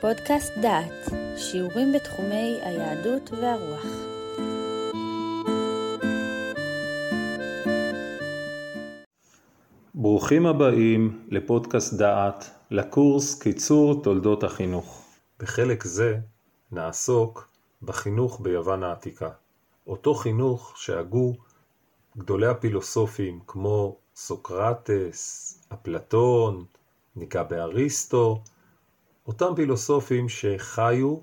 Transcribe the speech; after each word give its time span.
פודקאסט 0.00 0.52
דעת, 0.62 1.08
שיעורים 1.36 1.92
בתחומי 1.92 2.58
היהדות 2.62 3.30
והרוח. 3.30 3.86
ברוכים 9.94 10.46
הבאים 10.46 11.26
לפודקאסט 11.28 11.94
דעת, 11.94 12.50
לקורס 12.70 13.42
קיצור 13.42 14.02
תולדות 14.02 14.44
החינוך. 14.44 15.04
בחלק 15.40 15.84
זה 15.84 16.18
נעסוק 16.72 17.48
בחינוך 17.82 18.40
ביוון 18.40 18.82
העתיקה. 18.82 19.30
אותו 19.86 20.14
חינוך 20.14 20.72
שהגו 20.76 21.34
גדולי 22.18 22.46
הפילוסופים 22.46 23.40
כמו 23.46 23.96
סוקרטס, 24.16 25.54
אפלטון, 25.72 26.64
ניגע 27.16 27.42
באריסטו, 27.42 28.42
אותם 29.28 29.52
פילוסופים 29.56 30.28
שחיו, 30.28 31.16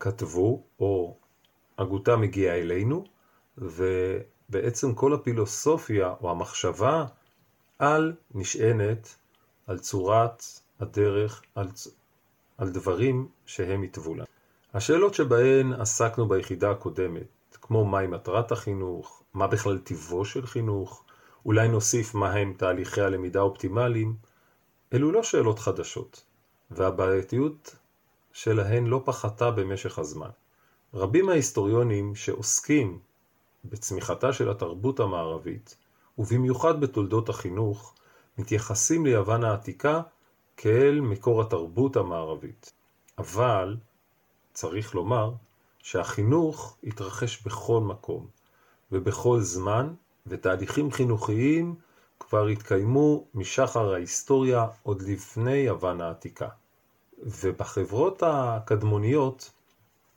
כתבו, 0.00 0.62
או 0.80 1.16
הגותם 1.78 2.22
הגיעה 2.22 2.58
אלינו, 2.58 3.04
ובעצם 3.58 4.94
כל 4.94 5.14
הפילוסופיה 5.14 6.14
או 6.20 6.30
המחשבה 6.30 7.04
על 7.78 8.12
נשענת 8.34 9.16
על 9.66 9.78
צורת 9.78 10.42
הדרך, 10.80 11.42
על, 11.54 11.68
על 12.58 12.70
דברים 12.70 13.28
שהם 13.46 13.82
התוו 13.82 14.14
לנו. 14.14 14.24
השאלות 14.74 15.14
שבהן 15.14 15.72
עסקנו 15.72 16.28
ביחידה 16.28 16.70
הקודמת, 16.70 17.56
כמו 17.60 17.84
מהי 17.84 18.06
מטרת 18.06 18.52
החינוך, 18.52 19.22
מה 19.34 19.46
בכלל 19.46 19.78
טיבו 19.78 20.24
של 20.24 20.46
חינוך, 20.46 21.04
אולי 21.46 21.68
נוסיף 21.68 22.14
מהם 22.14 22.54
תהליכי 22.56 23.00
הלמידה 23.00 23.40
האופטימליים, 23.40 24.16
אלו 24.92 25.12
לא 25.12 25.22
שאלות 25.22 25.58
חדשות, 25.58 26.24
והבעייתיות 26.70 27.76
שלהן 28.32 28.86
לא 28.86 29.02
פחתה 29.04 29.50
במשך 29.50 29.98
הזמן. 29.98 30.30
רבים 30.94 31.26
מההיסטוריונים 31.26 32.14
שעוסקים 32.14 32.98
בצמיחתה 33.64 34.32
של 34.32 34.50
התרבות 34.50 35.00
המערבית, 35.00 35.76
ובמיוחד 36.18 36.80
בתולדות 36.80 37.28
החינוך, 37.28 37.94
מתייחסים 38.38 39.06
ליוון 39.06 39.44
העתיקה 39.44 40.00
כאל 40.56 41.00
מקור 41.00 41.42
התרבות 41.42 41.96
המערבית. 41.96 42.72
אבל 43.18 43.76
צריך 44.52 44.94
לומר 44.94 45.32
שהחינוך 45.78 46.76
התרחש 46.84 47.42
בכל 47.42 47.80
מקום 47.80 48.26
ובכל 48.92 49.40
זמן, 49.40 49.94
ותהליכים 50.26 50.90
חינוכיים 50.90 51.74
כבר 52.20 52.46
התקיימו 52.46 53.24
משחר 53.34 53.94
ההיסטוריה 53.94 54.66
עוד 54.82 55.02
לפני 55.02 55.56
יוון 55.56 56.00
העתיקה. 56.00 56.48
ובחברות 57.22 58.22
הקדמוניות 58.26 59.50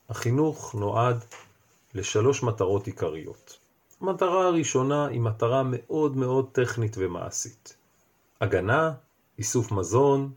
החינוך 0.10 0.76
נועד 0.76 1.24
לשלוש 1.94 2.44
מטרות 2.44 2.88
עיקריות. 2.88 3.58
המטרה 4.02 4.48
הראשונה 4.48 5.08
היא 5.08 5.22
מטרה 5.22 5.64
מאוד 5.66 6.18
מאוד 6.18 6.50
טכנית 6.52 6.96
ומעשית. 6.98 7.76
הגנה, 8.42 8.94
איסוף 9.38 9.72
מזון, 9.72 10.32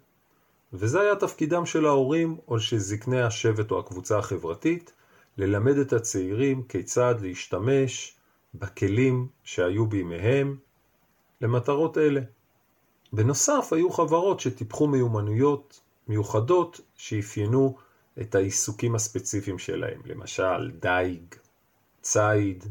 וזה 0.72 1.00
היה 1.00 1.16
תפקידם 1.16 1.66
של 1.66 1.86
ההורים 1.86 2.36
או 2.48 2.60
של 2.60 2.78
זקני 2.78 3.22
השבט 3.22 3.70
או 3.70 3.78
הקבוצה 3.78 4.18
החברתית, 4.18 4.92
ללמד 5.38 5.76
את 5.76 5.92
הצעירים 5.92 6.62
כיצד 6.62 7.14
להשתמש 7.20 8.14
בכלים 8.54 9.28
שהיו 9.44 9.86
בימיהם 9.86 10.56
למטרות 11.40 11.98
אלה. 11.98 12.20
בנוסף, 13.12 13.68
היו 13.72 13.90
חברות 13.90 14.40
שטיפחו 14.40 14.86
מיומנויות 14.86 15.80
מיוחדות 16.08 16.80
שאפיינו 16.96 17.76
את 18.20 18.34
העיסוקים 18.34 18.94
הספציפיים 18.94 19.58
שלהם, 19.58 20.00
למשל 20.04 20.70
דייג, 20.70 21.34
ציד 22.02 22.64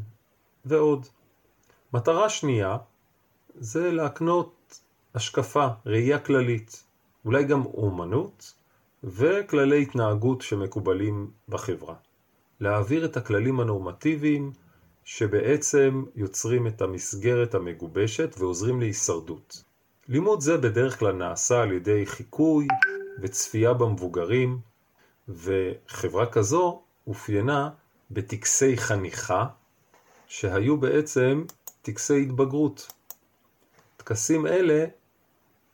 ועוד. 0.64 1.06
מטרה 1.92 2.28
שנייה 2.28 2.76
זה 3.54 3.90
להקנות 3.90 4.80
השקפה, 5.14 5.66
ראייה 5.86 6.18
כללית, 6.18 6.84
אולי 7.24 7.44
גם 7.44 7.64
אומנות 7.66 8.54
וכללי 9.04 9.82
התנהגות 9.82 10.42
שמקובלים 10.42 11.30
בחברה. 11.48 11.94
להעביר 12.60 13.04
את 13.04 13.16
הכללים 13.16 13.60
הנורמטיביים 13.60 14.52
שבעצם 15.04 16.04
יוצרים 16.16 16.66
את 16.66 16.82
המסגרת 16.82 17.54
המגובשת 17.54 18.34
ועוזרים 18.38 18.80
להישרדות. 18.80 19.64
לימוד 20.08 20.40
זה 20.40 20.56
בדרך 20.56 20.98
כלל 20.98 21.12
נעשה 21.12 21.62
על 21.62 21.72
ידי 21.72 22.06
חיקוי 22.06 22.66
וצפייה 23.18 23.72
במבוגרים, 23.72 24.60
וחברה 25.28 26.26
כזו 26.26 26.82
אופיינה 27.06 27.70
בטקסי 28.10 28.76
חניכה, 28.76 29.46
שהיו 30.26 30.76
בעצם 30.76 31.44
טקסי 31.82 32.22
התבגרות. 32.22 32.92
טקסים 33.96 34.46
אלה 34.46 34.84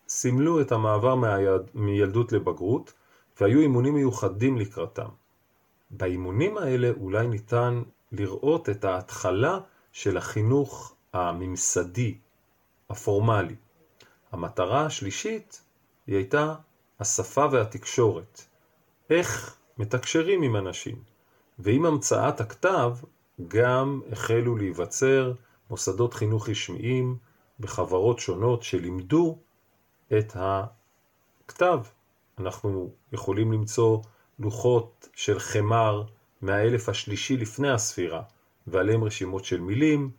סימלו 0.09 0.61
את 0.61 0.73
המעבר 0.73 1.15
מהיד... 1.15 1.63
מילדות 1.75 2.33
לבגרות, 2.33 2.93
והיו 3.41 3.61
אימונים 3.61 3.95
מיוחדים 3.95 4.59
לקראתם. 4.59 5.09
באימונים 5.91 6.59
האלה 6.59 6.91
אולי 7.01 7.27
ניתן 7.29 7.83
לראות 8.13 8.69
את 8.69 8.85
ההתחלה 8.85 9.59
של 9.93 10.17
החינוך 10.17 10.95
הממסדי, 11.13 12.19
הפורמלי. 12.91 13.57
המטרה 14.33 14.87
השלישית 14.87 15.63
היא 16.07 16.17
הייתה 16.17 16.55
השפה 17.01 17.47
והתקשורת. 17.53 18.45
איך 19.11 19.57
מתקשרים 19.79 20.43
עם 20.43 20.57
אנשים. 20.57 20.97
ועם 21.59 21.87
המצאת 21.87 22.41
הכתב 22.41 22.97
גם 23.49 24.01
החלו 24.13 24.57
להיווצר 24.57 25.33
מוסדות 25.71 26.15
חינוך 26.15 26.49
רשמיים 26.49 27.17
בחברות 27.61 28.19
שונות 28.19 28.63
שלימדו 28.63 29.39
את 30.19 30.37
הכתב. 30.37 31.81
אנחנו 32.39 32.91
יכולים 33.13 33.53
למצוא 33.53 33.99
לוחות 34.39 35.09
של 35.15 35.39
חמר 35.39 36.03
מהאלף 36.43 36.89
השלישי 36.89 37.37
לפני 37.37 37.71
הספירה, 37.71 38.23
ועליהם 38.67 39.05
רשימות 39.05 39.45
של 39.45 39.61
מילים. 39.61 40.11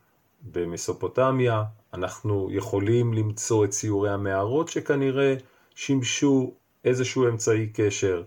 במסופוטמיה 0.42 1.64
אנחנו 1.94 2.50
יכולים 2.52 3.14
למצוא 3.14 3.66
את 3.66 3.70
ציורי 3.70 4.10
המערות 4.10 4.68
שכנראה 4.68 5.36
שימשו 5.76 6.54
איזשהו 6.86 7.28
אמצעי 7.28 7.70
קשר, 7.74 8.24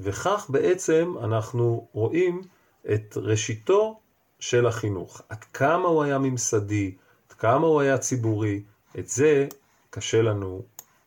וכך 0.00 0.46
בעצם 0.48 1.14
אנחנו 1.24 1.88
רואים 1.92 2.42
את 2.94 3.16
ראשיתו 3.16 4.00
של 4.38 4.66
החינוך. 4.66 5.22
עד 5.28 5.44
כמה 5.44 5.88
הוא 5.88 6.02
היה 6.02 6.18
ממסדי, 6.18 6.94
עד 7.28 7.36
כמה 7.36 7.66
הוא 7.66 7.80
היה 7.80 7.98
ציבורי, 7.98 8.62
את 8.98 9.08
זה 9.08 9.46
קשה 9.90 10.22
לנו 10.22 10.62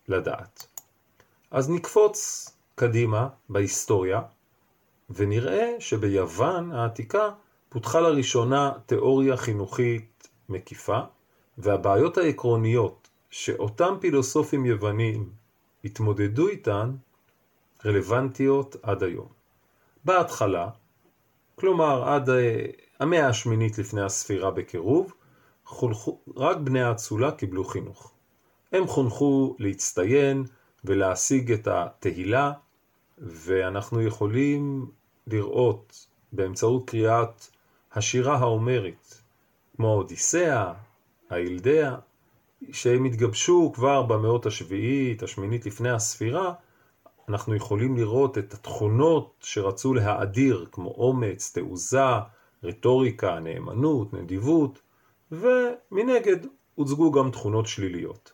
לדעת. 0.08 0.68
אז 1.52 1.70
נקפוץ 1.70 2.50
קדימה 2.76 3.28
בהיסטוריה, 3.50 4.22
ונראה 5.10 5.76
שביוון 5.80 6.72
העתיקה 6.72 7.30
פותחה 7.70 8.00
לראשונה 8.00 8.72
תיאוריה 8.86 9.38
חינוכית 9.38 10.28
מקיפה, 10.50 11.00
והבעיות 11.58 12.18
העקרוניות 12.18 13.08
שאותם 13.30 13.96
פילוסופים 14.00 14.66
יוונים 14.66 15.30
התמודדו 15.84 16.48
איתן 16.48 16.96
רלוונטיות 17.86 18.76
עד 18.84 19.04
היום. 19.04 19.28
בהתחלה, 20.06 20.70
כלומר 21.56 22.10
עד 22.10 22.30
אה, 22.30 22.66
המאה 23.00 23.28
השמינית 23.28 23.78
לפני 23.78 24.02
הספירה 24.02 24.52
בקירוב, 24.52 25.14
חונכו, 25.66 26.20
רק 26.36 26.58
בני 26.58 26.82
האצולה 26.82 27.32
קיבלו 27.32 27.64
חינוך. 27.64 28.12
הם 28.72 28.88
חונכו 28.88 29.56
להצטיין 29.60 30.44
ולהשיג 30.86 31.52
את 31.52 31.68
התהילה, 31.68 32.52
ואנחנו 33.18 34.02
יכולים 34.02 34.92
לראות 35.28 36.08
באמצעות 36.32 36.90
קריאת 36.90 37.48
השירה 37.94 38.38
ההומרית, 38.38 39.22
כמו 39.76 39.92
האודיסאה, 39.92 40.74
האילדאה, 41.30 41.96
שהם 42.72 43.06
התגבשו 43.06 43.72
כבר 43.76 44.04
במאות 44.04 44.46
השביעית, 44.46 45.24
השמינית 45.24 45.66
לפני 45.66 45.90
הספירה, 45.90 46.54
אנחנו 47.30 47.56
יכולים 47.56 47.98
לראות 47.98 48.38
את 48.38 48.54
התכונות 48.54 49.34
שרצו 49.40 49.94
להאדיר, 49.94 50.66
כמו 50.72 50.90
אומץ, 50.90 51.52
תעוזה, 51.54 52.10
רטוריקה, 52.64 53.40
נאמנות, 53.40 54.14
נדיבות, 54.14 54.80
ומנגד 55.32 56.38
הוצגו 56.76 57.12
גם 57.12 57.32
תכונות 57.32 57.68
שליליות. 57.68 58.32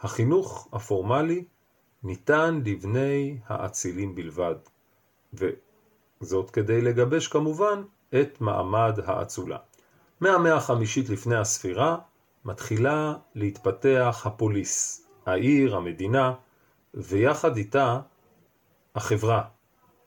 החינוך 0.00 0.68
הפורמלי 0.72 1.44
ניתן 2.02 2.60
לבני 2.64 3.38
האצילים 3.46 4.14
בלבד, 4.14 4.54
וזאת 5.34 6.50
כדי 6.50 6.80
לגבש 6.80 7.28
כמובן 7.28 7.82
את 8.20 8.40
מעמד 8.40 8.98
האצולה. 9.04 9.58
מהמאה 10.20 10.54
החמישית 10.54 11.08
לפני 11.08 11.36
הספירה 11.36 11.98
מתחילה 12.44 13.14
להתפתח 13.34 14.22
הפוליס, 14.24 15.06
העיר, 15.26 15.76
המדינה, 15.76 16.34
ויחד 16.94 17.56
איתה 17.56 18.00
החברה, 18.94 19.42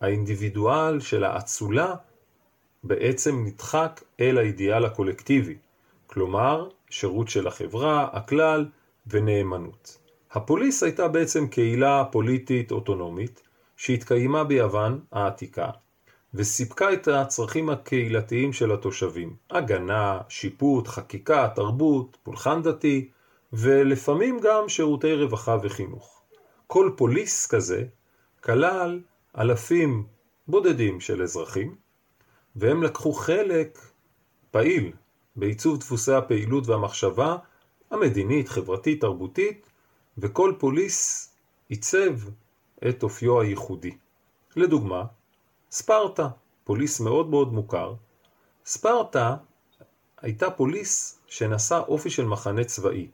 האינדיבידואל 0.01 1.00
של 1.00 1.24
האצולה 1.24 1.95
בעצם 2.84 3.44
נדחק 3.45 4.04
אל 4.19 4.38
האידיאל 4.38 4.86
הקולקטיבי, 4.86 5.57
כלומר 6.07 6.69
שירות 6.89 7.28
של 7.28 7.48
החברה, 7.48 8.07
הכלל 8.13 8.66
ונאמנות. 9.07 9.98
הפוליס 10.31 10.84
הייתה 10.84 11.07
בעצם 11.07 11.48
קהילה 11.48 12.04
פוליטית 12.12 12.72
אוטונומית 12.72 13.42
שהתקיימה 13.78 14.44
ביוון 14.44 15.00
העתיקה 15.12 15.69
וסיפקה 16.33 16.94
את 16.94 17.07
הצרכים 17.07 17.69
הקהילתיים 17.69 18.53
של 18.53 18.71
התושבים, 18.71 19.35
הגנה, 19.50 20.19
שיפוט, 20.29 20.88
חקיקה, 20.88 21.50
תרבות, 21.56 22.18
פולחן 22.24 22.62
דתי 22.62 23.09
ולפעמים 23.53 24.39
גם 24.39 24.69
שירותי 24.69 25.13
רווחה 25.13 25.57
וחינוך. 25.63 26.21
כל 26.68 26.91
פוליס 26.95 27.47
כזה 27.47 27.83
כלל 28.44 29.00
אלפים 29.38 30.06
בודדים 30.47 31.00
של 31.00 31.24
אזרחים 31.24 31.75
והם 32.56 32.83
לקחו 32.83 33.13
חלק 33.13 33.79
פעיל 34.51 34.91
בעיצוב 35.35 35.79
דפוסי 35.79 36.13
הפעילות 36.13 36.68
והמחשבה 36.68 37.38
המדינית, 37.91 38.50
חברתית, 38.50 39.01
תרבותית, 39.01 39.69
וכל 40.18 40.53
פוליס 40.59 41.29
עיצב 41.69 42.13
את 42.89 43.03
אופיו 43.03 43.41
הייחודי. 43.41 43.91
לדוגמה, 44.56 45.03
ספרטה, 45.72 46.28
פוליס 46.64 47.00
מאוד 47.00 47.30
מאוד 47.30 47.54
מוכר. 47.54 47.94
ספרטה 48.66 49.36
הייתה 50.22 50.50
פוליס 50.50 51.19
שנשא 51.28 51.81
אופי 51.88 52.10
של 52.10 52.25
מחנה 52.25 52.64
צבאי, 52.64 53.08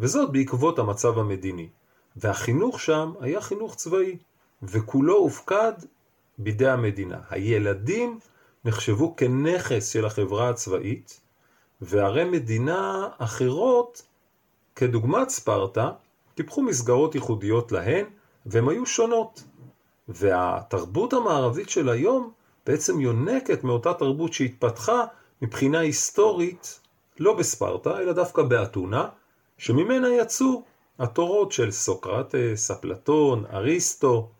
וזאת 0.00 0.32
בעקבות 0.32 0.78
המצב 0.78 1.18
המדיני. 1.18 1.68
והחינוך 2.16 2.80
שם 2.80 3.12
היה 3.20 3.40
חינוך 3.40 3.74
צבאי, 3.74 4.16
וכולו 4.62 5.16
הופקד 5.16 5.72
בידי 6.38 6.68
המדינה. 6.68 7.20
הילדים 7.30 8.18
נחשבו 8.64 9.16
כנכס 9.16 9.88
של 9.88 10.06
החברה 10.06 10.48
הצבאית, 10.48 11.20
וערי 11.80 12.24
מדינה 12.24 13.08
אחרות, 13.18 14.02
כדוגמת 14.76 15.28
ספרטה, 15.28 15.90
טיפחו 16.34 16.62
מסגרות 16.62 17.14
ייחודיות 17.14 17.72
להן, 17.72 18.04
והן 18.46 18.68
היו 18.68 18.86
שונות. 18.86 19.42
והתרבות 20.08 21.12
המערבית 21.12 21.70
של 21.70 21.88
היום 21.88 22.32
בעצם 22.66 23.00
יונקת 23.00 23.64
מאותה 23.64 23.94
תרבות 23.94 24.32
שהתפתחה 24.32 25.04
מבחינה 25.42 25.78
היסטורית, 25.78 26.80
לא 27.18 27.34
בספרטה, 27.34 27.98
אלא 27.98 28.12
דווקא 28.12 28.42
באתונה, 28.42 29.08
שממנה 29.58 30.08
יצאו 30.08 30.62
התורות 30.98 31.52
של 31.52 31.70
סוקרטס, 31.70 32.70
אפלטון, 32.70 33.44
אריסטו, 33.52 34.30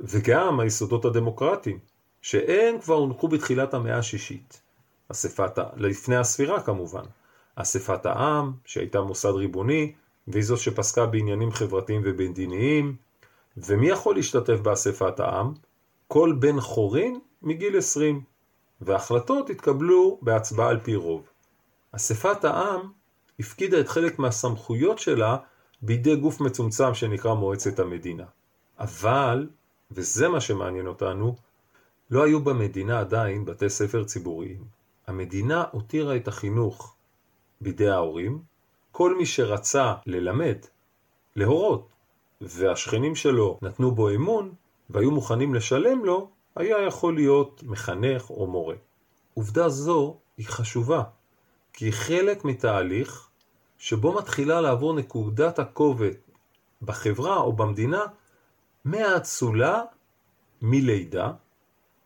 וגם 0.00 0.60
היסודות 0.60 1.04
הדמוקרטיים, 1.04 1.78
שהם 2.22 2.80
כבר 2.80 2.94
הונחו 2.94 3.28
בתחילת 3.28 3.74
המאה 3.74 3.98
השישית. 3.98 4.60
אספת, 5.08 5.58
לפני 5.76 6.16
הספירה 6.16 6.62
כמובן. 6.62 7.04
אספת 7.54 8.06
העם, 8.06 8.52
שהייתה 8.64 9.00
מוסד 9.00 9.28
ריבוני, 9.28 9.92
והיא 10.28 10.44
זו 10.44 10.56
שפסקה 10.56 11.06
בעניינים 11.06 11.52
חברתיים 11.52 12.02
ומדיניים. 12.04 12.96
ומי 13.56 13.88
יכול 13.88 14.14
להשתתף 14.14 14.60
באספת 14.60 15.20
העם? 15.20 15.54
כל 16.08 16.36
בן 16.38 16.60
חורין 16.60 17.20
מגיל 17.42 17.78
20, 17.78 18.22
והחלטות 18.80 19.50
התקבלו 19.50 20.18
בהצבעה 20.22 20.68
על 20.68 20.80
פי 20.80 20.96
רוב. 20.96 21.28
אספת 21.92 22.44
העם 22.44 22.80
הפקידה 23.40 23.80
את 23.80 23.88
חלק 23.88 24.18
מהסמכויות 24.18 24.98
שלה 24.98 25.36
בידי 25.82 26.16
גוף 26.16 26.40
מצומצם 26.40 26.94
שנקרא 26.94 27.34
מועצת 27.34 27.78
המדינה. 27.78 28.24
אבל, 28.78 29.48
וזה 29.90 30.28
מה 30.28 30.40
שמעניין 30.40 30.86
אותנו, 30.86 31.36
לא 32.10 32.24
היו 32.24 32.40
במדינה 32.40 33.00
עדיין 33.00 33.44
בתי 33.44 33.70
ספר 33.70 34.04
ציבוריים. 34.04 34.64
המדינה 35.06 35.64
הותירה 35.70 36.16
את 36.16 36.28
החינוך 36.28 36.94
בידי 37.60 37.88
ההורים, 37.88 38.42
כל 38.92 39.16
מי 39.16 39.26
שרצה 39.26 39.94
ללמד, 40.06 40.56
להורות, 41.36 41.88
והשכנים 42.40 43.14
שלו 43.14 43.58
נתנו 43.62 43.90
בו 43.90 44.10
אמון 44.10 44.54
והיו 44.90 45.10
מוכנים 45.10 45.54
לשלם 45.54 46.04
לו, 46.04 46.30
היה 46.56 46.82
יכול 46.82 47.14
להיות 47.14 47.62
מחנך 47.62 48.30
או 48.30 48.46
מורה. 48.46 48.74
עובדה 49.34 49.68
זו 49.68 50.16
היא 50.36 50.46
חשובה, 50.46 51.02
כי 51.72 51.84
היא 51.84 51.92
חלק 51.92 52.44
מתהליך 52.44 53.28
שבו 53.78 54.12
מתחילה 54.12 54.60
לעבור 54.60 54.94
נקודת 54.94 55.58
הכובד 55.58 56.12
בחברה 56.82 57.36
או 57.36 57.52
במדינה 57.52 58.02
מהאצולה 58.84 59.82
מלידה, 60.62 61.32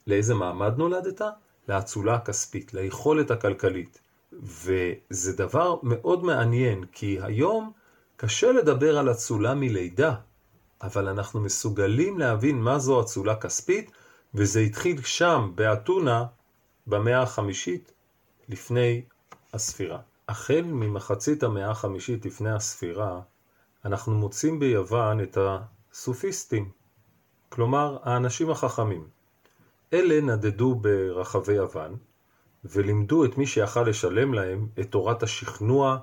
לאיזה 0.07 0.35
מעמד 0.35 0.79
נולדת? 0.79 1.23
לאצולה 1.69 2.15
הכספית, 2.15 2.75
ליכולת 2.75 3.31
הכלכלית. 3.31 4.01
וזה 4.33 5.37
דבר 5.37 5.77
מאוד 5.83 6.25
מעניין, 6.25 6.85
כי 6.93 7.19
היום 7.23 7.73
קשה 8.23 8.53
לדבר 8.53 8.99
על 8.99 9.11
אצולה 9.11 9.55
מלידה, 9.55 10.15
אבל 10.83 11.09
אנחנו 11.09 11.41
מסוגלים 11.41 12.19
להבין 12.19 12.59
מה 12.63 12.79
זו 12.79 13.01
אצולה 13.01 13.37
כספית, 13.37 13.91
וזה 14.35 14.61
התחיל 14.61 15.03
שם, 15.03 15.53
באתונה, 15.55 16.25
במאה 16.87 17.23
החמישית, 17.23 17.93
לפני 18.49 19.03
הספירה. 19.53 19.99
החל 20.29 20.63
ממחצית 20.65 21.43
המאה 21.43 21.71
החמישית 21.71 22.27
לפני 22.27 22.51
הספירה, 22.51 23.21
אנחנו 23.85 24.15
מוצאים 24.15 24.59
ביוון 24.59 25.21
את 25.21 25.39
הסופיסטים, 25.41 26.71
כלומר 27.49 27.99
האנשים 28.03 28.51
החכמים. 28.51 29.09
אלה 29.93 30.21
נדדו 30.21 30.75
ברחבי 30.75 31.53
יוון, 31.53 31.97
ולימדו 32.65 33.25
את 33.25 33.39
מי 33.39 33.47
שיכל 33.47 33.83
לשלם 33.83 34.35
להם 34.35 34.69
את 34.81 34.91
תורת 34.91 35.23
השכנוע, 35.23 35.99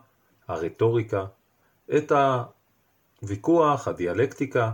הרטוריקה, 0.47 1.25
את 1.95 2.11
הוויכוח, 3.21 3.87
הדיאלקטיקה, 3.87 4.71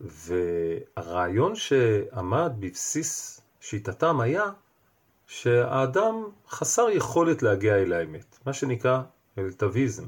והרעיון 0.00 1.56
שעמד 1.56 2.52
בבסיס 2.58 3.40
שיטתם 3.60 4.20
היה 4.20 4.44
שהאדם 5.26 6.24
חסר 6.48 6.90
יכולת 6.90 7.42
להגיע 7.42 7.76
אל 7.76 7.92
האמת, 7.92 8.38
מה 8.46 8.52
שנקרא 8.52 9.02
אלטביזם. 9.38 10.04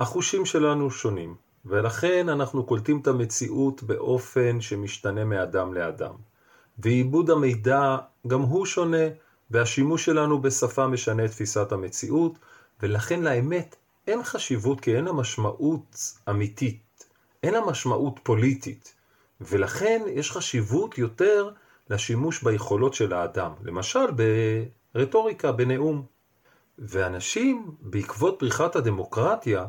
החושים 0.00 0.46
שלנו 0.46 0.90
שונים, 0.90 1.34
ולכן 1.64 2.28
אנחנו 2.28 2.64
קולטים 2.64 3.00
את 3.00 3.06
המציאות 3.06 3.82
באופן 3.82 4.60
שמשתנה 4.60 5.24
מאדם 5.24 5.74
לאדם. 5.74 6.14
ועיבוד 6.78 7.30
המידע 7.30 7.96
גם 8.26 8.40
הוא 8.40 8.66
שונה, 8.66 9.06
והשימוש 9.50 10.04
שלנו 10.04 10.42
בשפה 10.42 10.86
משנה 10.86 11.24
את 11.24 11.30
תפיסת 11.30 11.72
המציאות, 11.72 12.38
ולכן 12.82 13.22
לאמת 13.22 13.76
אין 14.06 14.22
חשיבות 14.22 14.80
כי 14.80 14.96
אין 14.96 15.04
לה 15.04 15.12
משמעות 15.12 15.96
אמיתית, 16.30 17.04
אין 17.42 17.54
לה 17.54 17.60
משמעות 17.60 18.20
פוליטית, 18.22 18.94
ולכן 19.40 20.02
יש 20.08 20.32
חשיבות 20.32 20.98
יותר 20.98 21.50
לשימוש 21.90 22.42
ביכולות 22.42 22.94
של 22.94 23.12
האדם, 23.12 23.52
למשל 23.62 24.06
ברטוריקה, 24.94 25.52
בנאום. 25.52 26.06
ואנשים, 26.78 27.74
בעקבות 27.80 28.36
פריחת 28.38 28.76
הדמוקרטיה, 28.76 29.66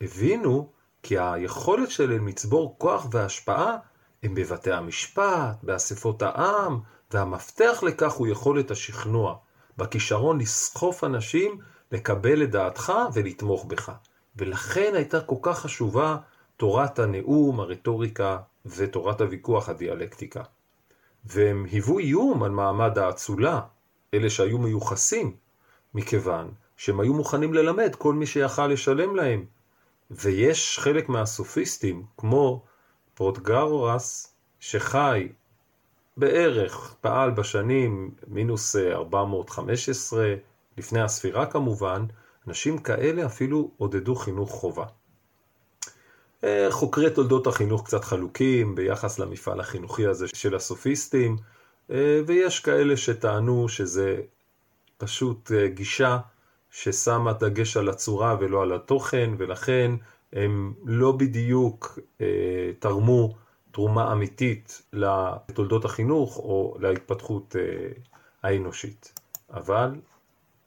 הבינו 0.00 0.72
כי 1.02 1.18
היכולת 1.18 1.90
שלהם 1.90 2.28
לצבור 2.28 2.78
כוח 2.78 3.06
והשפעה 3.10 3.76
הם 4.22 4.34
בבתי 4.34 4.72
המשפט, 4.72 5.56
באספות 5.62 6.22
העם, 6.22 6.80
והמפתח 7.10 7.82
לכך 7.86 8.12
הוא 8.12 8.26
יכולת 8.26 8.70
השכנוע, 8.70 9.36
בכישרון 9.78 10.40
לסחוף 10.40 11.04
אנשים, 11.04 11.58
לקבל 11.94 12.42
את 12.42 12.50
דעתך 12.50 12.92
ולתמוך 13.12 13.64
בך. 13.64 13.92
ולכן 14.36 14.92
הייתה 14.94 15.20
כל 15.20 15.36
כך 15.42 15.58
חשובה 15.58 16.16
תורת 16.56 16.98
הנאום, 16.98 17.60
הרטוריקה 17.60 18.38
ותורת 18.66 19.20
הוויכוח, 19.20 19.68
הדיאלקטיקה. 19.68 20.42
והם 21.24 21.66
היוו 21.70 21.98
איום 21.98 22.42
על 22.42 22.50
מעמד 22.50 22.98
האצולה, 22.98 23.60
אלה 24.14 24.30
שהיו 24.30 24.58
מיוחסים, 24.58 25.36
מכיוון 25.94 26.50
שהם 26.76 27.00
היו 27.00 27.14
מוכנים 27.14 27.54
ללמד 27.54 27.94
כל 27.98 28.14
מי 28.14 28.26
שיכל 28.26 28.66
לשלם 28.66 29.16
להם. 29.16 29.44
ויש 30.10 30.78
חלק 30.78 31.08
מהסופיסטים, 31.08 32.02
כמו 32.16 32.64
פרוטגרורס, 33.14 34.34
שחי 34.60 35.28
בערך, 36.16 36.94
פעל 37.00 37.30
בשנים 37.30 38.10
מינוס 38.26 38.76
415, 38.76 40.34
לפני 40.78 41.00
הספירה 41.00 41.46
כמובן, 41.46 42.04
אנשים 42.48 42.78
כאלה 42.78 43.26
אפילו 43.26 43.70
עודדו 43.76 44.14
חינוך 44.14 44.50
חובה. 44.50 44.84
אה, 46.44 46.66
חוקרי 46.70 47.10
תולדות 47.10 47.46
החינוך 47.46 47.84
קצת 47.84 48.04
חלוקים 48.04 48.74
ביחס 48.74 49.18
למפעל 49.18 49.60
החינוכי 49.60 50.06
הזה 50.06 50.26
של 50.34 50.54
הסופיסטים, 50.54 51.36
אה, 51.90 52.20
ויש 52.26 52.60
כאלה 52.60 52.96
שטענו 52.96 53.68
שזה 53.68 54.20
פשוט 54.96 55.52
אה, 55.52 55.68
גישה 55.68 56.18
ששמה 56.70 57.32
דגש 57.32 57.76
על 57.76 57.88
הצורה 57.88 58.36
ולא 58.40 58.62
על 58.62 58.72
התוכן, 58.72 59.30
ולכן 59.38 59.90
הם 60.32 60.74
לא 60.84 61.12
בדיוק 61.12 61.98
תרמו 62.78 63.34
תרומה 63.70 64.12
אמיתית 64.12 64.82
לתולדות 64.92 65.84
החינוך 65.84 66.38
או 66.38 66.76
להתפתחות 66.80 67.56
האנושית. 68.42 69.20
אבל 69.52 69.90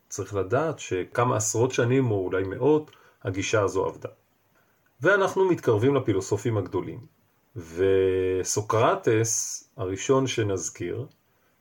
צריך 0.09 0.35
לדעת 0.35 0.79
שכמה 0.79 1.35
עשרות 1.35 1.71
שנים 1.71 2.11
או 2.11 2.25
אולי 2.25 2.43
מאות 2.43 2.91
הגישה 3.23 3.61
הזו 3.61 3.85
עבדה. 3.85 4.09
ואנחנו 5.01 5.49
מתקרבים 5.49 5.95
לפילוסופים 5.95 6.57
הגדולים. 6.57 6.99
וסוקרטס, 7.55 9.63
הראשון 9.77 10.27
שנזכיר, 10.27 11.05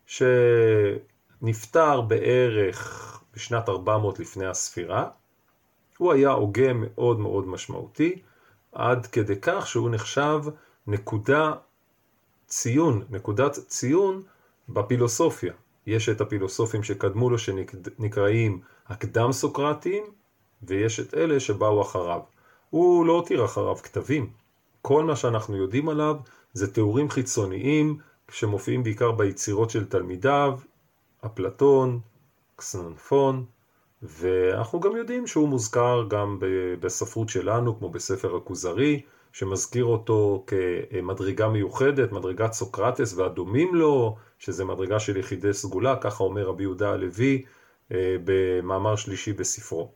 שנפטר 0.07 2.01
בערך 2.01 3.21
בשנת 3.35 3.69
400 3.69 4.19
לפני 4.19 4.47
הספירה, 4.47 5.09
הוא 5.99 6.13
היה 6.13 6.31
הוגה 6.31 6.73
מאוד 6.73 7.21
מאוד 7.21 7.49
משמעותי, 7.49 8.23
עד 8.73 9.07
כדי 9.07 9.35
כך 9.43 9.67
שהוא 9.67 9.91
נחשב 9.91 10.41
נקודה 10.87 11.53
ציון, 12.47 13.05
נקודת 13.11 13.53
ציון 13.53 14.23
בפילוסופיה. 14.69 15.53
יש 15.87 16.09
את 16.09 16.21
הפילוסופים 16.21 16.83
שקדמו 16.83 17.31
לו 17.31 17.39
שנקראים 17.39 18.61
הקדם 18.87 19.33
סוקרטיים, 19.33 20.05
ויש 20.63 21.01
את 21.01 21.15
אלה 21.15 21.41
שבאו 21.41 21.83
אחריו. 21.83 22.21
הוא 22.71 23.07
לא 23.07 23.13
הותיר 23.13 23.45
אחריו 23.45 23.77
כתבים. 23.77 24.31
כל 24.83 25.05
מה 25.05 25.17
שאנחנו 25.17 25.57
יודעים 25.57 25.89
עליו 25.89 26.17
זה 26.53 26.75
תיאורים 26.75 27.11
חיצוניים 27.11 27.99
שמופיעים 28.31 28.83
בעיקר 28.83 29.13
ביצירות 29.13 29.71
של 29.71 29.85
תלמידיו, 29.85 30.59
אפלטון, 31.27 32.01
קסנפון, 32.57 33.45
ואנחנו 34.03 34.81
גם 34.81 34.97
יודעים 34.97 35.27
שהוא 35.27 35.49
מוזכר 35.49 36.05
גם 36.09 36.39
בספרות 36.81 37.29
שלנו, 37.29 37.79
כמו 37.79 37.91
בספר 37.91 38.37
הכוזרי, 38.37 39.03
שמזכיר 39.33 39.85
אותו 39.85 40.45
כמדרגה 40.47 41.49
מיוחדת, 41.49 42.13
מדרגת 42.13 42.53
סוקרטס 42.53 43.15
והדומים 43.15 43.75
לו, 43.75 44.17
שזה 44.39 44.65
מדרגה 44.65 45.01
של 45.01 45.17
יחידי 45.17 45.53
סגולה, 45.53 45.97
ככה 45.97 46.25
אומר 46.25 46.47
רבי 46.47 46.63
יהודה 46.63 46.91
הלוי 46.93 47.45
אה, 47.93 48.17
במאמר 48.25 48.97
שלישי 48.97 49.33
בספרו. 49.33 49.91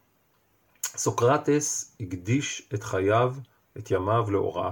סוקרטס 0.97 1.97
הקדיש 2.01 2.69
את 2.75 2.83
חייו, 2.83 3.35
את 3.79 3.91
ימיו 3.91 4.31
להוראה, 4.31 4.71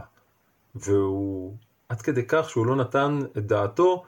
והוא 0.75 1.57
עד 1.89 2.03
כדי 2.03 2.23
כך 2.29 2.51
שהוא 2.51 2.67
לא 2.67 2.77
נתן 2.77 3.19
את 3.39 3.47
דעתו 3.47 4.05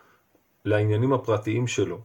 לעניינים 0.64 1.12
הפרטיים 1.12 1.66
שלו, 1.66 2.00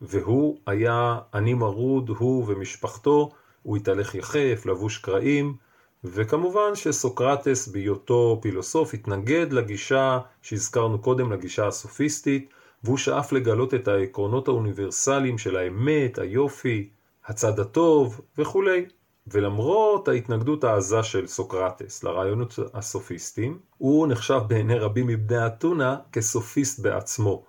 והוא 0.00 0.58
היה 0.66 1.18
עני 1.34 1.54
מרוד, 1.54 2.08
הוא 2.08 2.44
ומשפחתו, 2.48 3.30
הוא 3.62 3.76
התהלך 3.76 4.14
יחף, 4.14 4.62
לבוש 4.66 4.98
קרעים, 4.98 5.56
וכמובן 6.04 6.74
שסוקרטס 6.74 7.68
בהיותו 7.68 8.38
פילוסוף 8.42 8.94
התנגד 8.94 9.52
לגישה 9.52 10.18
שהזכרנו 10.42 10.98
קודם, 10.98 11.32
לגישה 11.32 11.66
הסופיסטית, 11.66 12.50
והוא 12.84 12.96
שאף 12.96 13.32
לגלות 13.32 13.74
את 13.74 13.88
העקרונות 13.88 14.48
האוניברסליים 14.48 15.38
של 15.38 15.56
האמת, 15.56 16.18
היופי, 16.18 16.88
הצד 17.26 17.60
הטוב 17.60 18.20
וכולי. 18.38 18.86
ולמרות 19.32 20.08
ההתנגדות 20.08 20.64
העזה 20.64 21.02
של 21.02 21.26
סוקרטס 21.26 22.04
לרעיונות 22.04 22.58
הסופיסטיים, 22.74 23.58
הוא 23.78 24.06
נחשב 24.08 24.40
בעיני 24.48 24.78
רבים 24.78 25.06
מבני 25.06 25.46
אתונה 25.46 25.96
כסופיסט 26.12 26.80
בעצמו. 26.80 27.44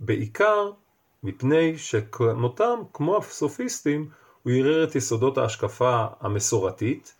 בעיקר 0.00 0.70
מפני 1.22 1.78
שכמותם, 1.78 2.78
כמו 2.92 3.16
הסופיסטים, 3.16 4.08
הוא 4.42 4.52
ערער 4.52 4.84
את 4.84 4.94
יסודות 4.94 5.38
ההשקפה 5.38 6.06
המסורתית, 6.20 7.14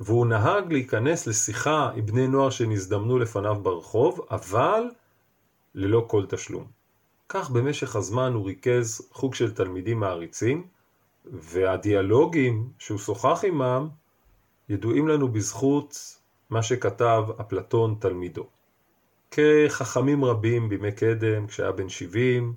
והוא 0.00 0.26
נהג 0.26 0.72
להיכנס 0.72 1.26
לשיחה 1.26 1.90
עם 1.94 2.06
בני 2.06 2.28
נוער 2.28 2.50
שנזדמנו 2.50 3.18
לפניו 3.18 3.56
ברחוב, 3.62 4.20
אבל 4.30 4.82
ללא 5.74 6.04
כל 6.08 6.26
תשלום. 6.28 6.81
כך 7.34 7.50
במשך 7.50 7.96
הזמן 7.96 8.32
הוא 8.32 8.46
ריכז 8.46 9.08
חוג 9.12 9.34
של 9.34 9.54
תלמידים 9.54 10.00
מעריצים, 10.00 10.66
והדיאלוגים 11.24 12.68
שהוא 12.78 12.98
שוחח 12.98 13.44
עמם 13.44 13.88
ידועים 14.68 15.08
לנו 15.08 15.28
בזכות 15.28 16.18
מה 16.50 16.62
שכתב 16.62 17.24
אפלטון 17.40 17.96
תלמידו. 18.00 18.46
כחכמים 19.30 20.24
רבים 20.24 20.68
בימי 20.68 20.92
קדם, 20.92 21.46
כשהיה 21.46 21.72
בן 21.72 21.88
70, 21.88 22.54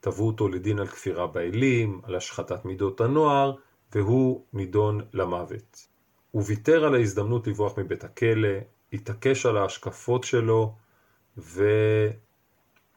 תבעו 0.00 0.26
אותו 0.26 0.48
לדין 0.48 0.78
על 0.78 0.86
כפירה 0.86 1.26
באלים, 1.26 2.00
על 2.04 2.14
השחתת 2.14 2.64
מידות 2.64 3.00
הנוער, 3.00 3.54
והוא 3.94 4.44
נידון 4.52 5.00
למוות. 5.12 5.86
הוא 6.30 6.42
ויתר 6.46 6.84
על 6.84 6.94
ההזדמנות 6.94 7.46
לברוח 7.46 7.78
מבית 7.78 8.04
הכלא, 8.04 8.58
התעקש 8.92 9.46
על 9.46 9.56
ההשקפות 9.56 10.24
שלו, 10.24 10.74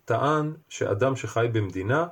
וטען 0.09 0.53
שאדם 0.69 1.15
שחי 1.15 1.47
במדינה 1.51 2.07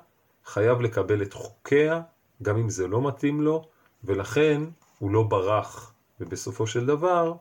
חייב 0.45 0.81
לקבל 0.81 1.21
את 1.21 1.33
חוקיה, 1.33 2.01
גם 2.41 2.57
אם 2.57 2.69
זה 2.69 2.87
לא 2.87 3.07
מתאים 3.07 3.41
לו, 3.41 3.67
ולכן 4.03 4.61
הוא 4.99 5.11
לא 5.11 5.23
ברח, 5.23 5.93
ובסופו 6.19 6.67
של 6.67 6.85
דבר 6.85 7.33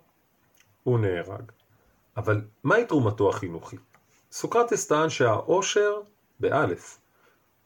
הוא 0.82 0.98
נהרג. 0.98 1.52
אבל 2.16 2.40
מהי 2.64 2.86
תרומתו 2.86 3.28
החינוכית? 3.28 3.80
סוקרטס 4.32 4.86
טען 4.86 5.10
שהאושר, 5.10 6.00
באלף, 6.40 6.98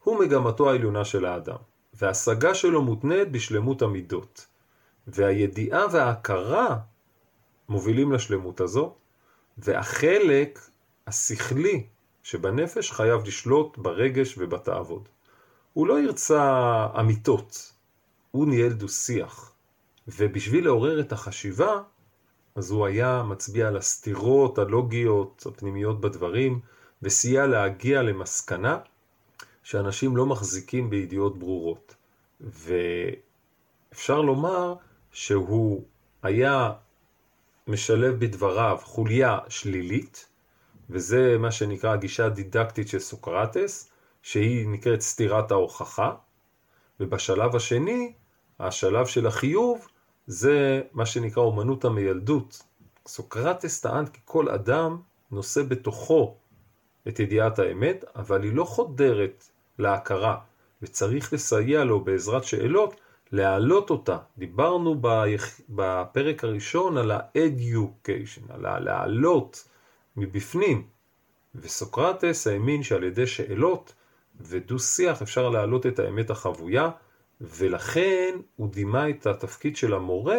הוא 0.04 0.20
מגמתו 0.20 0.70
העליונה 0.70 1.04
של 1.04 1.24
האדם, 1.24 1.58
וההשגה 1.94 2.54
שלו 2.54 2.82
מותנית 2.82 3.32
בשלמות 3.32 3.82
המידות. 3.82 4.46
והידיעה 5.06 5.86
וההכרה 5.92 6.78
מובילים 7.68 8.12
לשלמות 8.12 8.60
הזו, 8.60 8.94
והחלק 9.58 10.58
השכלי 11.06 11.86
שבנפש 12.30 12.92
חייב 12.92 13.26
לשלוט 13.26 13.78
ברגש 13.78 14.34
ובתעבוד. 14.38 15.08
הוא 15.72 15.86
לא 15.86 16.00
ירצה 16.00 16.86
אמיתות, 17.00 17.72
הוא 18.30 18.48
ניהל 18.48 18.72
דו-שיח, 18.72 19.52
ובשביל 20.08 20.64
לעורר 20.64 21.00
את 21.00 21.12
החשיבה, 21.12 21.82
אז 22.54 22.70
הוא 22.70 22.86
היה 22.86 23.22
מצביע 23.22 23.68
על 23.68 23.76
הסתירות 23.76 24.58
הלוגיות 24.58 25.46
הפנימיות 25.46 26.00
בדברים, 26.00 26.60
וסייע 27.02 27.46
להגיע 27.46 28.02
למסקנה 28.02 28.78
שאנשים 29.62 30.16
לא 30.16 30.26
מחזיקים 30.26 30.90
בידיעות 30.90 31.38
ברורות. 31.38 31.94
ואפשר 33.90 34.20
לומר 34.20 34.74
שהוא 35.12 35.84
היה 36.22 36.72
משלב 37.66 38.24
בדבריו 38.24 38.78
חוליה 38.82 39.38
שלילית, 39.48 40.29
וזה 40.90 41.36
מה 41.38 41.52
שנקרא 41.52 41.92
הגישה 41.92 42.26
הדידקטית 42.26 42.88
של 42.88 42.98
סוקרטס, 42.98 43.90
שהיא 44.22 44.68
נקראת 44.68 45.00
סתירת 45.00 45.50
ההוכחה, 45.50 46.14
ובשלב 47.00 47.56
השני, 47.56 48.12
השלב 48.60 49.06
של 49.06 49.26
החיוב, 49.26 49.88
זה 50.26 50.82
מה 50.92 51.06
שנקרא 51.06 51.42
אומנות 51.42 51.84
המיילדות. 51.84 52.62
סוקרטס 53.06 53.80
טען 53.80 54.06
כי 54.06 54.20
כל 54.24 54.48
אדם 54.48 54.98
נושא 55.30 55.62
בתוכו 55.62 56.36
את 57.08 57.20
ידיעת 57.20 57.58
האמת, 57.58 58.04
אבל 58.16 58.42
היא 58.42 58.52
לא 58.54 58.64
חודרת 58.64 59.44
להכרה, 59.78 60.38
וצריך 60.82 61.32
לסייע 61.32 61.84
לו 61.84 62.00
בעזרת 62.00 62.44
שאלות 62.44 63.00
להעלות 63.32 63.90
אותה. 63.90 64.18
דיברנו 64.38 65.00
בפרק 65.68 66.44
הראשון 66.44 66.96
על 66.96 67.10
ה-education, 67.10 68.52
על 68.52 68.84
להעלות 68.84 69.68
מבפנים, 70.16 70.86
וסוקרטס 71.54 72.46
האמין 72.46 72.82
שעל 72.82 73.04
ידי 73.04 73.26
שאלות 73.26 73.94
ודו 74.40 74.78
שיח 74.78 75.22
אפשר 75.22 75.48
להעלות 75.48 75.86
את 75.86 75.98
האמת 75.98 76.30
החבויה, 76.30 76.90
ולכן 77.40 78.38
הוא 78.56 78.68
דימה 78.68 79.10
את 79.10 79.26
התפקיד 79.26 79.76
של 79.76 79.94
המורה 79.94 80.38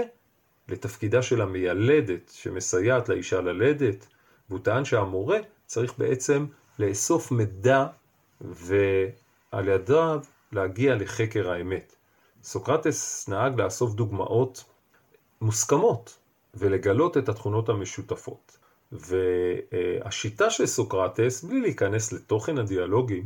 לתפקידה 0.68 1.22
של 1.22 1.42
המיילדת 1.42 2.32
שמסייעת 2.34 3.10
לאישה 3.10 3.42
ללדת, 3.42 4.08
והוא 4.50 4.60
טען 4.60 4.86
שהמורה 4.86 5.38
צריך 5.66 5.94
בעצם 5.98 6.46
לאסוף 6.80 7.32
מידע 7.32 7.86
ועל 8.42 9.68
ידיו 9.68 10.20
להגיע 10.52 10.96
לחקר 10.96 11.52
האמת. 11.52 11.96
סוקרטס 12.44 13.30
נהג 13.30 13.62
לאסוף 13.62 13.94
דוגמאות 13.94 14.64
מוסכמות 15.42 16.18
ולגלות 16.54 17.18
את 17.18 17.30
התכונות 17.30 17.70
המשותפות. 17.70 18.58
והשיטה 18.92 20.50
של 20.50 20.66
סוקרטס, 20.66 21.44
בלי 21.44 21.62
להיכנס 21.62 22.14
לתוכן 22.14 22.58
הדיאלוגים, 22.58 23.26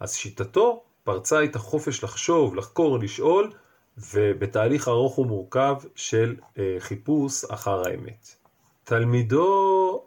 אז 0.00 0.14
שיטתו 0.14 0.82
פרצה 1.04 1.44
את 1.44 1.56
החופש 1.56 2.04
לחשוב, 2.04 2.54
לחקור, 2.54 2.98
לשאול, 2.98 3.52
ובתהליך 3.98 4.88
ארוך 4.88 5.18
ומורכב 5.18 5.76
של 5.94 6.36
אה, 6.58 6.76
חיפוש 6.78 7.44
אחר 7.44 7.86
האמת. 7.86 8.34
תלמידו, 8.84 10.04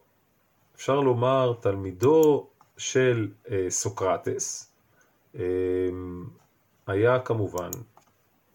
אפשר 0.75 0.99
לומר, 0.99 1.53
תלמידו 1.59 2.47
של 2.77 3.29
אה, 3.51 3.65
סוקרטס, 3.69 4.73
אה, 5.35 5.41
היה 6.87 7.19
כמובן 7.19 7.69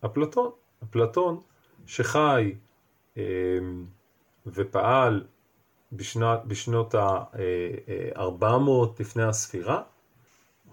אפלטון. 0.04 0.50
אפלטון 0.82 1.40
שחי 1.86 2.54
ופעל 4.46 5.24
בשנת, 5.92 6.40
בשנות 6.46 6.94
ה-400 6.94 9.00
לפני 9.00 9.22
הספירה. 9.22 9.82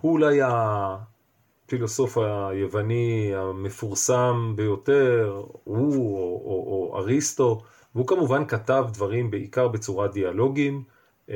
הוא 0.01 0.11
אולי 0.11 0.39
הפילוסוף 0.43 2.17
היווני 2.17 3.31
המפורסם 3.35 4.53
ביותר, 4.55 5.43
הוא 5.63 5.95
או, 5.95 6.41
או, 6.45 6.63
או 6.67 6.97
אריסטו, 6.97 7.61
והוא 7.95 8.07
כמובן 8.07 8.45
כתב 8.45 8.85
דברים 8.93 9.31
בעיקר 9.31 9.67
בצורה 9.67 10.07
דיאלוגים, 10.07 10.83
אה, 11.29 11.35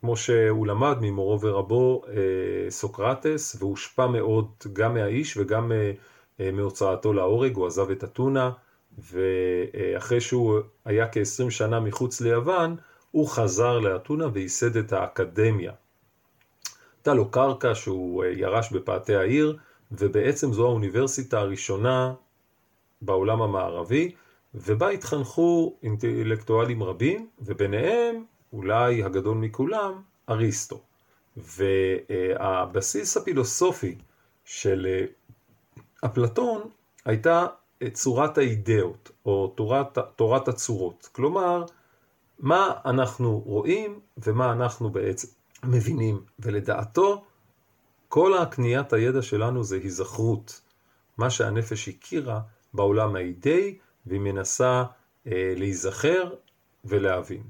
כמו 0.00 0.16
שהוא 0.16 0.66
למד 0.66 0.96
ממורו 1.00 1.40
ורבו 1.40 2.02
אה, 2.08 2.70
סוקרטס, 2.70 3.56
והושפע 3.58 4.06
מאוד 4.06 4.48
גם 4.72 4.94
מהאיש 4.94 5.36
וגם 5.36 5.72
אה, 5.72 5.92
מהוצאתו 6.52 7.12
להורג, 7.12 7.56
הוא 7.56 7.66
עזב 7.66 7.90
את 7.90 8.04
אתונה, 8.04 8.50
ואחרי 8.98 10.20
שהוא 10.20 10.58
היה 10.84 11.08
כ-20 11.08 11.50
שנה 11.50 11.80
מחוץ 11.80 12.20
ליוון, 12.20 12.76
הוא 13.10 13.28
חזר 13.28 13.78
לאתונה 13.78 14.26
וייסד 14.32 14.76
את 14.76 14.92
האקדמיה. 14.92 15.72
הייתה 16.96 17.14
לו 17.14 17.30
קרקע 17.30 17.74
שהוא 17.74 18.24
ירש 18.24 18.72
בפאתי 18.72 19.14
העיר, 19.14 19.58
ובעצם 19.92 20.52
זו 20.52 20.66
האוניברסיטה 20.66 21.38
הראשונה 21.38 22.14
בעולם 23.02 23.42
המערבי, 23.42 24.14
ובה 24.54 24.88
התחנכו 24.88 25.76
אינטלקטואלים 25.82 26.82
רבים, 26.82 27.28
וביניהם, 27.40 28.24
אולי 28.52 29.02
הגדול 29.02 29.36
מכולם, 29.36 29.92
אריסטו. 30.28 30.80
והבסיס 31.36 33.16
הפילוסופי 33.16 33.94
של 34.44 34.86
אפלטון 36.04 36.68
הייתה 37.04 37.46
צורת 37.92 38.38
האידאות, 38.38 39.10
או 39.26 39.52
תורת, 39.56 39.98
תורת 40.16 40.48
הצורות. 40.48 41.08
כלומר, 41.12 41.64
מה 42.38 42.72
אנחנו 42.84 43.42
רואים 43.46 44.00
ומה 44.18 44.52
אנחנו 44.52 44.90
בעצם 44.90 45.28
מבינים. 45.64 46.20
ולדעתו, 46.38 47.24
כל 48.08 48.38
הקניית 48.38 48.92
הידע 48.92 49.22
שלנו 49.22 49.64
זה 49.64 49.76
היזכרות. 49.76 50.60
מה 51.18 51.30
שהנפש 51.30 51.88
הכירה 51.88 52.40
בעולם 52.74 53.16
האידאי, 53.16 53.78
והיא 54.06 54.20
מנסה 54.20 54.84
אה, 55.26 55.52
להיזכר 55.56 56.30
ולהבין. 56.84 57.42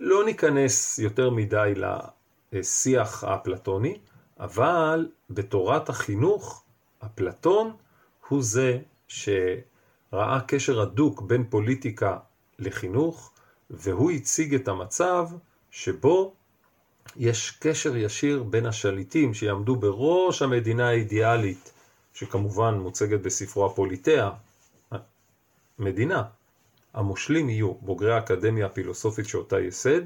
לא 0.00 0.24
ניכנס 0.24 0.98
יותר 0.98 1.30
מדי 1.30 1.72
לשיח 2.52 3.24
האפלטוני, 3.24 3.98
אבל 4.40 5.08
בתורת 5.30 5.88
החינוך, 5.88 6.64
אפלטון 7.04 7.76
הוא 8.28 8.42
זה 8.42 8.78
שראה 9.08 10.40
קשר 10.46 10.80
הדוק 10.80 11.22
בין 11.22 11.44
פוליטיקה 11.50 12.18
לחינוך, 12.58 13.32
והוא 13.70 14.10
הציג 14.10 14.54
את 14.54 14.68
המצב 14.68 15.28
שבו 15.70 16.34
יש 17.16 17.50
קשר 17.50 17.96
ישיר 17.96 18.42
בין 18.42 18.66
השליטים 18.66 19.34
שיעמדו 19.34 19.76
בראש 19.76 20.42
המדינה 20.42 20.88
האידיאלית, 20.88 21.72
שכמובן 22.14 22.74
מוצגת 22.74 23.20
בספרו 23.20 23.66
הפוליטאה, 23.66 24.30
מדינה. 25.78 26.22
המושלים 26.94 27.48
יהיו 27.48 27.74
בוגרי 27.74 28.14
האקדמיה 28.14 28.66
הפילוסופית 28.66 29.26
שאותה 29.26 29.60
יסד, 29.60 30.00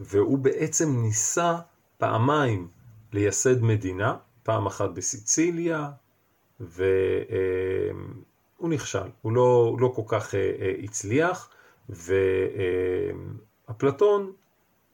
והוא 0.00 0.38
בעצם 0.38 1.02
ניסה 1.02 1.56
פעמיים 1.98 2.68
לייסד 3.12 3.62
מדינה, 3.62 4.16
פעם 4.42 4.66
אחת 4.66 4.90
בסיציליה, 4.90 5.90
והוא 8.64 8.74
נכשל, 8.74 9.08
הוא 9.22 9.32
לא, 9.32 9.68
הוא 9.70 9.80
לא 9.80 9.92
כל 9.94 10.02
כך 10.06 10.34
אה, 10.34 10.52
אה, 10.60 10.72
הצליח, 10.82 11.50
ואפלטון 13.68 14.32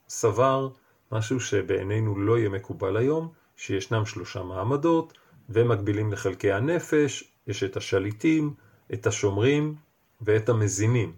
סבר 0.09 0.69
משהו 1.13 1.41
שבעינינו 1.41 2.19
לא 2.19 2.39
יהיה 2.39 2.49
מקובל 2.49 2.97
היום, 2.97 3.29
שישנם 3.57 4.07
שלושה 4.07 4.43
מעמדות, 4.43 5.13
והם 5.49 5.69
מקבילים 5.69 6.13
לחלקי 6.13 6.53
הנפש, 6.53 7.25
יש 7.47 7.65
את 7.65 7.77
השליטים, 7.77 8.55
את 8.93 9.07
השומרים 9.07 9.75
ואת 10.21 10.49
המזינים. 10.49 11.13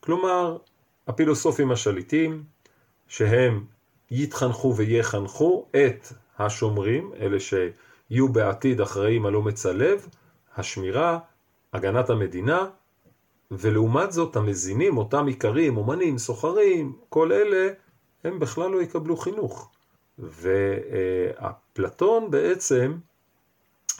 כלומר, 0.00 0.58
הפילוסופים 1.06 1.70
השליטים, 1.70 2.44
שהם 3.08 3.64
יתחנכו 4.10 4.76
ויחנכו 4.76 5.66
את 5.70 6.12
השומרים, 6.38 7.12
אלה 7.20 7.38
שיהיו 7.40 8.28
בעתיד 8.28 8.80
אחראים 8.80 9.26
על 9.26 9.34
אומץ 9.34 9.66
הלב, 9.66 10.08
השמירה, 10.56 11.18
הגנת 11.74 12.10
המדינה, 12.10 12.66
ולעומת 13.50 14.12
זאת 14.12 14.36
המזינים, 14.36 14.98
אותם 14.98 15.26
עיקרים, 15.26 15.76
אומנים, 15.76 16.18
סוחרים, 16.18 16.96
כל 17.08 17.32
אלה, 17.32 17.68
הם 18.24 18.38
בכלל 18.38 18.70
לא 18.70 18.82
יקבלו 18.82 19.16
חינוך. 19.16 19.70
ואפלטון 21.38 21.50
בעצם 22.30 22.96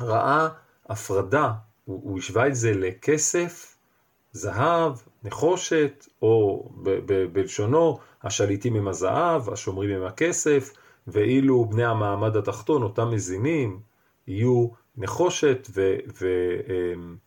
ראה 0.00 0.48
הפרדה, 0.86 1.52
הוא, 1.84 2.00
הוא 2.04 2.18
השווה 2.18 2.46
את 2.46 2.54
זה 2.54 2.72
לכסף, 2.74 3.76
זהב, 4.32 4.92
נחושת, 5.24 6.06
או 6.22 6.68
ב- 6.82 6.98
ב- 7.06 7.32
בלשונו, 7.32 7.98
השליטים 8.22 8.74
עם 8.74 8.88
הזהב, 8.88 9.50
השומרים 9.50 9.90
עם 9.90 10.06
הכסף, 10.06 10.72
ואילו 11.06 11.64
בני 11.64 11.84
המעמד 11.84 12.36
התחתון, 12.36 12.82
אותם 12.82 13.10
מזינים, 13.10 13.80
יהיו 14.26 14.68
נחושת, 14.96 15.68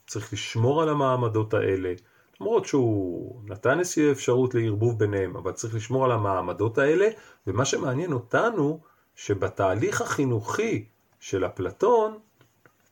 וצריך 0.05 0.33
לשמור 0.33 0.81
על 0.81 0.89
המעמדות 0.89 1.53
האלה. 1.53 1.93
למרות 2.41 2.65
שהוא 2.65 3.41
נתן 3.45 3.79
איזושהי 3.79 4.11
אפשרות 4.11 4.55
לערבוב 4.55 4.99
ביניהם, 4.99 5.35
אבל 5.35 5.51
צריך 5.51 5.75
לשמור 5.75 6.05
על 6.05 6.11
המעמדות 6.11 6.77
האלה, 6.77 7.07
ומה 7.47 7.65
שמעניין 7.65 8.13
אותנו, 8.13 8.79
שבתהליך 9.15 10.01
החינוכי 10.01 10.85
של 11.19 11.45
אפלטון, 11.45 12.17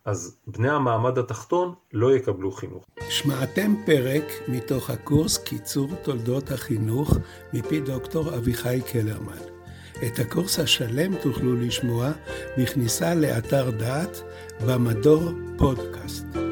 אז 0.05 0.37
בני 0.47 0.69
המעמד 0.69 1.17
התחתון 1.17 1.73
לא 1.93 2.15
יקבלו 2.15 2.51
חינוך. 2.51 2.85
שמעתם 3.09 3.73
פרק 3.85 4.23
מתוך 4.47 4.89
הקורס 4.89 5.37
קיצור 5.37 5.89
תולדות 6.03 6.51
החינוך 6.51 7.17
מפי 7.53 7.79
דוקטור 7.79 8.35
אביחי 8.35 8.79
קלרמן. 8.91 9.54
את 10.03 10.19
הקורס 10.19 10.59
השלם 10.59 11.15
תוכלו 11.15 11.55
לשמוע 11.55 12.11
בכניסה 12.57 13.15
לאתר 13.15 13.69
דעת 13.69 14.21
במדור 14.65 15.31
פודקאסט. 15.57 16.44